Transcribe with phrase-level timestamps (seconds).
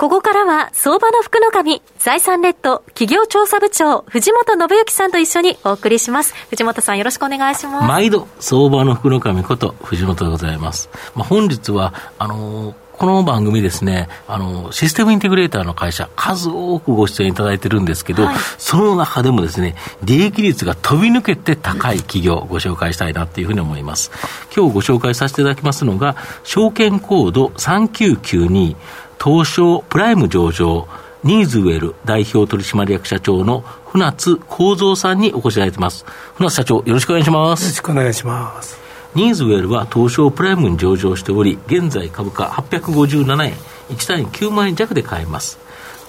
[0.00, 6.36] ここからは相場の福の神財産ネット企業調査部長藤本信之さんと一緒にお送りします。
[6.50, 7.84] 藤本さんよろしくお願いします。
[7.88, 24.10] 毎度相場の福の神こと藤本でございます、まあ、本日はあのーこの番組ですね、あの、システムインテグレーターの会社、数多くご出演いただいてるんですけど、はい、その中でもですね、利益率が飛び抜けて高い企業をご紹介したいなというふうに思います。
[24.52, 28.74] 今日ご紹介させていただきますのが、証券コード3992、
[29.22, 30.86] 東証プライム上場、
[31.24, 36.04] ニーズウェル代表取締役社長の船津幸三さんにお越しいただいてます。
[36.36, 37.62] 船津社長、よろしくお願いします。
[37.62, 38.78] よろしくお願いします。
[39.14, 43.54] ニーズウェルは東証プライムに上場しており、現在株価857円、
[43.90, 45.58] 1単位9万円弱で買えます。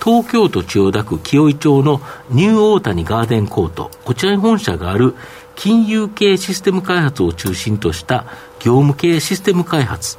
[0.03, 5.16] 東京都千代田区紀尾井町のニューオータニガーデンコート、こちらに本社がある
[5.55, 8.25] 金融系システム開発を中心とした
[8.59, 10.17] 業務系システム開発、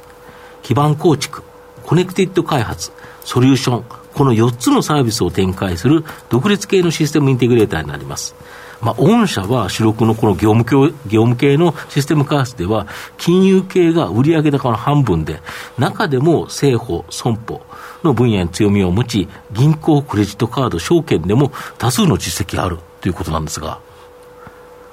[0.61, 1.43] 基盤構築、
[1.91, 2.93] コネクティッド開発、
[3.25, 8.33] ソリューション、この4つのサービスを展開する独立系のシステムインテグレーターになります。
[8.79, 15.41] まあ、御社は主力のこの業務業業務系のシステム開発では、金融系が売上高の半分で、
[15.77, 17.61] 中でも政保、損保
[18.03, 23.79] の分野に強みを持ち、銀行、クレジットカード、証券でも多数の実績があるということなんですが。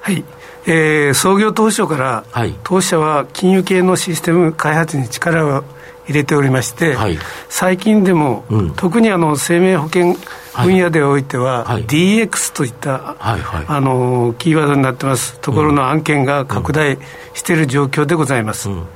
[0.00, 0.24] はい。
[0.66, 5.64] えー、創業当初から、はい、当社は金融系のシステム開発に力を
[6.08, 10.16] 入れておりまして、はい、最近でも、うん、特にあの生命保険
[10.56, 15.38] 分野でおいては、はい、DX といった、はいはい、あのキーワードになってます。
[15.40, 16.98] ところの案件が拡大
[17.34, 18.70] している状況でございます。
[18.70, 18.86] うん、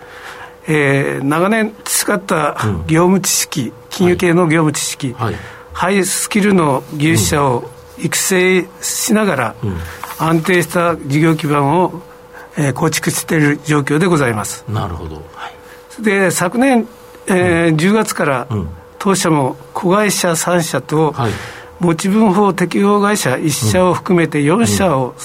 [0.67, 5.35] えー、長年培った業務知識、金融系の業務知識、はい、
[5.73, 9.55] ハイスキルの技術者を育成しながら、
[10.19, 12.03] 安定した事業基盤を、
[12.57, 14.65] えー、構築している状況でございます。
[14.69, 15.17] なるほど。
[15.35, 15.49] は
[16.01, 16.89] い、で昨年、
[17.27, 18.69] えー、10月から、うん。
[18.99, 21.15] 当社も子会社3社と、
[21.81, 25.17] 持ち分法適用会社1社を含めて4社を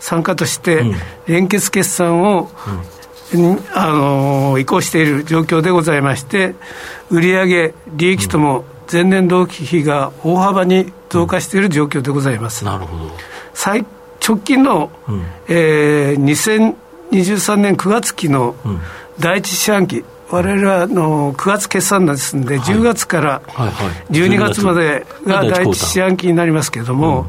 [0.00, 0.84] 参加として、
[1.28, 2.50] 連結決算を、
[3.74, 6.56] あの移行している状況でございまして、
[7.10, 12.64] 売上利益とも前年同期比が大幅に増加している状況でございます。
[12.64, 13.12] なるほど。
[13.54, 13.84] 最
[14.26, 16.72] 直近の、うん、えー、
[17.10, 18.56] 2023年9月期の
[19.20, 23.40] 第一四半期、われはの9月決算ですんで、10月から
[24.10, 27.26] 12月までが第一四半期になりますけれども、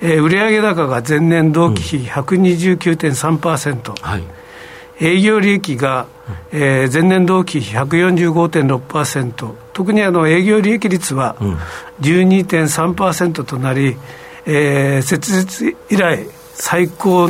[0.00, 4.24] えー、売上高が前年同期比129.3%、はい、
[5.00, 6.06] 営業利益が、
[6.52, 11.36] えー、前年同期比145.6%、特にあの営業利益率は
[12.00, 13.96] 12.3%となり、
[14.46, 17.28] えー、設立以来最高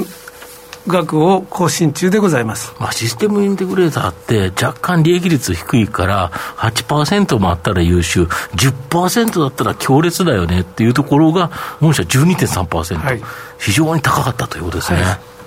[0.88, 11.50] 額を更新中でございます、まあ、システムインテグレーターって若干利益率低いから8%もあったら優秀10%だったら強烈だよねっていうところが
[11.80, 13.22] 御社12.3%、はい、
[13.58, 15.02] 非常に高かったということですね。
[15.02, 15.37] はい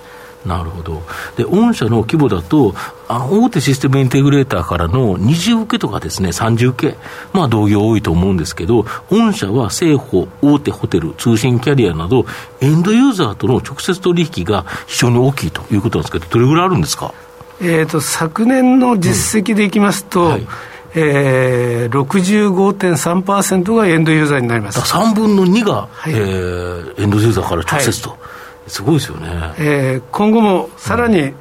[0.44, 1.02] なるほど。
[1.36, 2.74] で、御社の規模だと、
[3.08, 6.96] あの、大手システムインテグレーターからの二次受けとかですね、三次受け、
[7.32, 12.26] まあ、同業多いと思うんですけど、御社は政府、大手ホテル、通信キャリアなど、
[12.60, 17.14] エンドユーザーとの直接取引が非常に大きいということなんですけど、どれぐらいあるんですか？
[17.60, 20.30] えっ、と、昨年の実績でいきますと、うん。
[20.30, 20.46] はい。
[20.94, 24.80] えー、65.3%がエンドユーザーになります。
[24.80, 28.18] 3分の2が、はい、えー、エンドユーザーから直接と、はい
[28.66, 29.28] すごいですよね、
[29.58, 31.34] えー、今後もさらに、うん。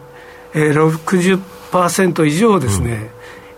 [0.54, 1.40] えー、
[1.72, 3.12] 60%以上ですね、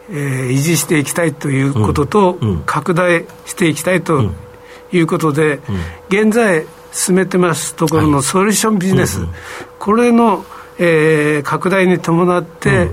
[0.09, 4.31] うん、えー、維持していきたいということと、うん、拡大していきたいと
[4.91, 5.59] いうことで、
[6.09, 9.29] 現在進めてますところのソリューションビジネス、はい、
[9.79, 10.45] これの、
[10.77, 12.91] えー、拡大に伴って、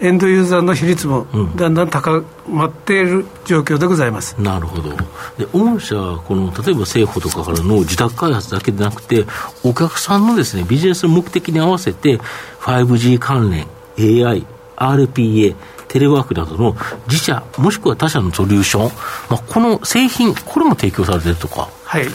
[0.00, 4.90] エンドユーザーの比率もだんだん高まっている状況でございます、うん、なるほど、
[5.36, 9.26] で御社この、例えば政府とかからの自宅開発だけでなくて、
[9.64, 12.18] お客さんのです、ね、ビジネスの目的に合わせて、
[12.60, 13.66] 5G 関連、
[13.98, 14.46] AI、
[14.76, 15.56] RPA、
[15.88, 16.76] テレワークなどの
[17.08, 18.92] 自社、もしくは他社のソリューション、
[19.30, 21.68] まあ、この製品、これも提供されてるとか？
[21.84, 22.06] はい。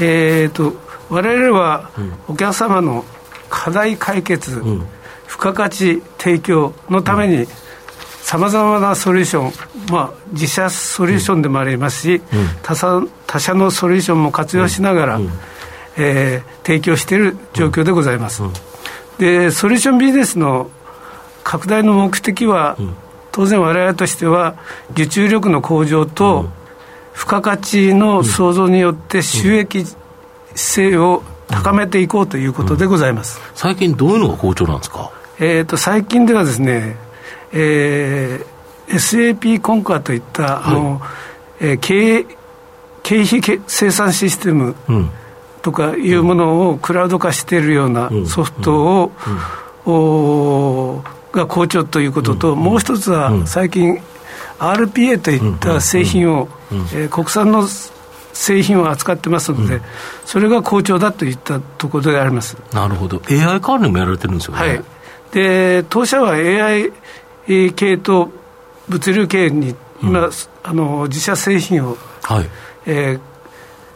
[0.00, 0.74] えーと、
[1.08, 1.90] 我々は
[2.28, 3.04] お客様の
[3.48, 4.86] 課題解決、うん
[5.32, 7.46] 付加価値提供のために、
[8.20, 9.52] さまざまなソリューション、
[9.90, 12.22] まあ、自社ソリューションでもありますし、うん、
[12.62, 15.30] 他社他社のソリューションも活用しながら、うん、
[15.96, 18.42] えー、提供している状況でございます。
[19.18, 20.70] で、ソリューションビジネスの
[21.44, 22.76] 拡大の目的は、
[23.32, 24.56] 当然我々としては
[24.90, 26.50] 受注力の向上と、
[27.14, 29.86] 付加価値の創造によって収益
[30.54, 35.10] 性を高めていこうということでございます、うん、最近どういうのが好調なんですか、
[35.42, 36.94] えーと、最近ではですね、
[37.52, 41.00] えー、SAP コンカーといった、はい、あの、
[41.60, 42.24] えー、経
[43.02, 44.76] 経費生産システム
[45.62, 49.12] とかいうものをクラウド化しているようなソフトを、
[49.84, 51.02] お
[51.32, 53.98] が好調ということと、もう一つは最近、
[54.60, 56.48] RPA といった製品を、
[56.94, 57.66] えー、国産の
[58.32, 59.82] 製品を扱ってますので、うん、
[60.24, 62.56] それが好調だといったところであります。
[62.72, 64.60] なるほど、AI 関連もやられてるんですよね。
[64.60, 64.84] はい、
[65.32, 66.92] で当社は AI
[67.74, 68.30] 系と
[68.88, 70.32] 物流系に今、うん、
[70.62, 72.48] あの自社製品を、はい。
[72.84, 73.20] えー、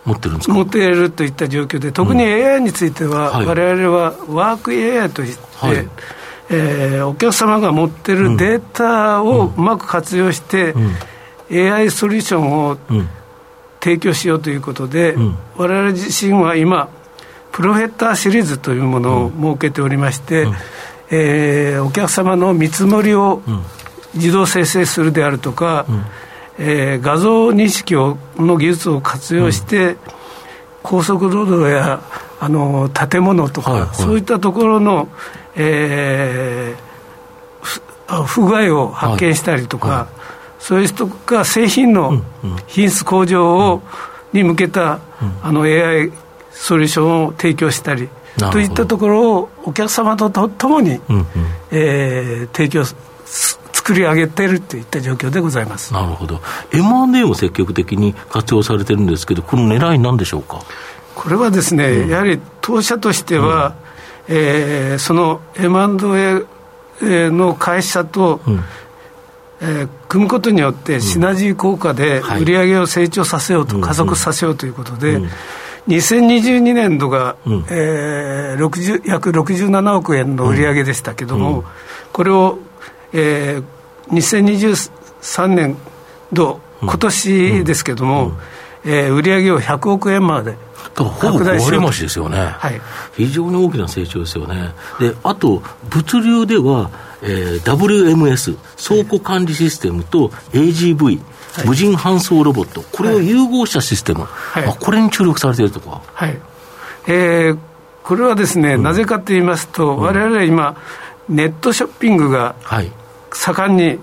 [0.04, 0.54] 持ってるんですか？
[0.54, 5.88] 持っているといった状況で、特に AI については、われわれはワーク AI といって、はい、
[6.48, 10.78] えー、お客様が持ってるデータをうまく活用して、う
[11.68, 12.78] ん、AI ソリューションを
[13.80, 16.88] 提供しようということで、うん、我々自身は今、
[17.50, 20.54] プロフェッターシリーズというものを設けておりまして、うん、
[21.10, 23.42] えー、お客様の見積もりを
[24.14, 26.04] 自動生成するであるとか、うん、
[26.58, 29.98] えー、画像認識をの技術を活用して、うん、
[30.82, 32.02] 高速道路や
[32.40, 35.08] あの建物とか、はいはい、そういったところの、
[35.54, 40.16] えー、不具合を発見したりとか、はい。
[40.58, 42.24] そういう人が製品の
[42.66, 43.82] 品質向上を、
[44.32, 45.00] に向けた、
[45.42, 46.10] あの AI
[46.50, 51.26] ソリューションを提供したりといったところをお客様とともに、うんうん、
[51.70, 52.84] えー、提供
[53.72, 55.92] 作り上げてるといった状況でございます。
[55.92, 56.40] なるほど。
[56.72, 60.62] M&A も積極的に活用されてるんですけどこの狙いなんでしょうか？
[61.14, 63.74] これはですね、うん、やはり当社としては、
[64.28, 68.64] うん、えー、その M&A の会社と、うん。
[69.58, 75.18] えー、組むことによってシナジー効果で売り上げを成長させようと、加速させようということで、
[75.88, 81.64] 2022年度が、うん、えー、約67億円の売り上げでしたけども、
[82.12, 82.58] これを、
[83.12, 83.64] えー、
[84.10, 85.76] 2023年
[86.32, 88.32] 度、今年ですけども、
[88.84, 90.56] えー、売り上げを100億円まで
[90.94, 91.90] 拡大しようと。
[91.90, 92.80] ですよね、はい、
[93.16, 94.72] 非常に大きな成長ですよね。
[95.00, 96.90] であと物流では
[97.22, 101.20] えー、WMS、倉庫管理システムと AGV、はい、
[101.64, 106.02] 無人搬送ロボット、これを融合したシステム、はい、これに注力されているとか？
[106.12, 106.38] はい。
[107.06, 107.58] えー、
[108.02, 110.76] これはですね、うん、なぜかと言いますと、われわれは今、
[111.28, 112.56] ネットショッピングが
[113.32, 113.98] 盛んに、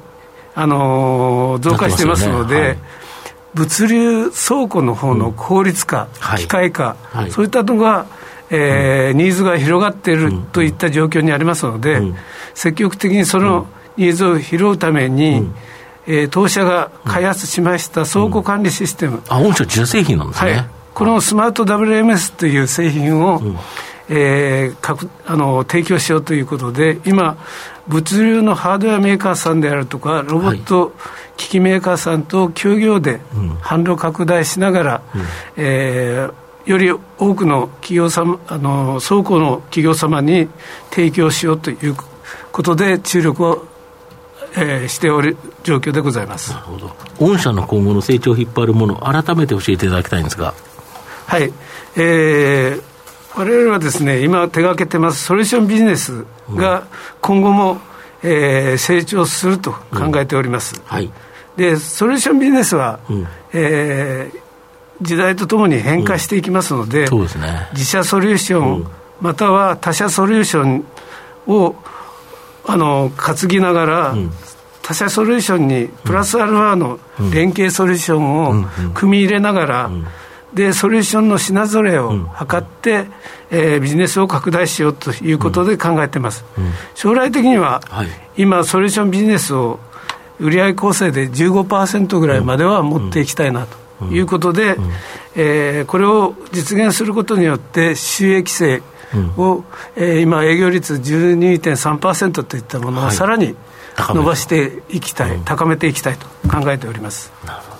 [0.55, 2.61] あのー、増加してますので、ね。
[2.61, 2.77] はい、
[3.55, 6.95] 物流倉庫の方の効率化、うん、機械化、
[7.29, 8.05] そういったのが、
[8.49, 12.01] えー、ニーズが広がっているといった状況にありますので、
[12.53, 13.67] 積極的にその
[13.97, 15.55] ニーズを拾うために、うん、
[16.07, 23.57] えー、当社が開発しました倉庫管理システム、あ御社自社製品なんですね、はい、このスマート WMS という製品を、うん。
[24.09, 27.37] えー、かくあの提供しようということで、今、
[27.87, 30.93] 物流のハードウェアメーカーさんであるとか、ロボット
[31.37, 33.21] 機器メーカーさんと協業で
[33.61, 35.21] 販路拡大しながら、うん、
[35.55, 36.33] えー
[36.65, 40.47] より多くの企業様あの倉庫の企業様に
[40.91, 41.95] 提供しようという
[42.51, 43.67] ことで注力を、
[44.55, 46.51] えー、しておる状況でございます。
[46.51, 46.95] なるほど。
[47.19, 50.53] 御社の今後の成長を引っ張るもの改めて教えていただきたいんですが。
[51.25, 51.51] はい。
[51.95, 52.83] えー、
[53.35, 56.25] 我々はですね今手がけてますソリューションビジネス
[56.55, 56.87] が
[57.21, 57.79] 今後も、
[58.23, 61.11] えー、成長すると考えております、うん、はい。
[61.55, 64.43] でソリューションビジネスは、うん、えー
[65.01, 68.87] 時代とともに変化していきますので、うんでね、自社ソリューション、うん、
[69.21, 70.85] または他社ソリューション
[71.47, 71.75] を
[72.65, 74.31] あの担ぎながら、うん、
[74.81, 76.99] 他社ソリューションにプラスアルファの
[77.31, 79.91] 連携ソリューションを組み入れながら、
[80.53, 83.07] でソリューションの品ぞれを図って、
[83.49, 86.45] えー、ビジネスを拡大しようということで考えてます、
[86.95, 89.79] 将来的には、はい、今ソリューションビジネスを
[90.39, 94.91] 売上構成で15%ぐらいまでは持っていきたいなということで、うん。
[95.35, 98.81] えー、これを実現することによって収益性
[99.37, 99.63] を、うん、
[99.95, 103.55] えー、今営業率12.3%といったものをさらに
[103.97, 107.31] 伸ばしていきたい、高めていきたいと考えております。
[107.45, 107.72] なるほど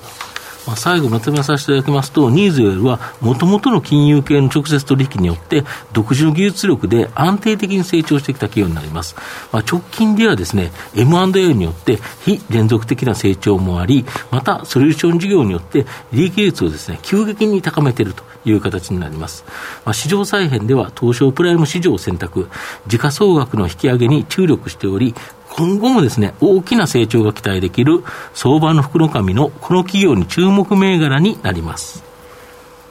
[0.65, 9.15] まあ、最後まとめさせていただきますと、ニーズウェルは、もともとの金融系の直接取引によって、独自の技術力で安定的に成長してきた企業になります。
[9.51, 19.45] まあ、直近ではですね、M&A によって非連続的な成長もあり、また、ソリューション事業によって、利益率をですね、急激に高めているという形になります。
[19.85, 22.49] まあ、市場再編では、東証プライム市場を選択、
[22.87, 25.13] 時価総額の引き上げに注力しており、
[25.55, 32.03] 今後もですね、大きな成長が期待できる相場の福の神のこの企業に注目銘柄になります。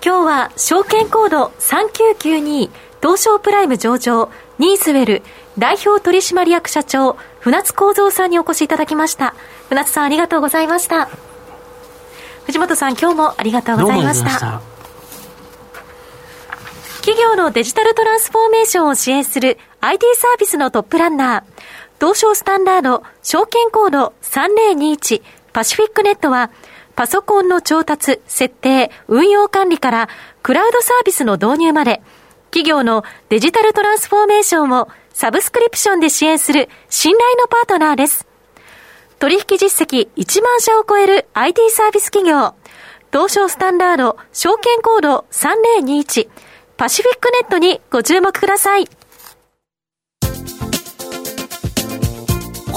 [0.05, 5.23] 今日は証券コード3992東証プライム上場ニーズウェル
[5.59, 9.35] 代表取締役社長船津幸三さんにお越しいただきました。
[9.69, 11.09] 船津さんありがとうございました。
[12.47, 14.61] 藤本さん今日もありがとうございました。
[16.99, 21.52] 企業のデジタルトランスフォーメーションを支援する IT サービスのトップランナー
[22.03, 26.51] 東証スタンダード証券コード3021パシフィックネットは
[26.97, 30.09] パソコンの調達、設定、運用管理から
[30.43, 32.03] クラウドサービスの導入まで
[32.47, 38.27] 企業のデジタルトランスフォーメーションをサブスクリプションで支援する信頼のパートナーです。
[39.21, 42.57] 取引実績1万社を超える IT サービス企業、
[43.13, 46.29] 東証スタンダード証券コード3021
[46.77, 48.89] パシフィックネットにご注目ください。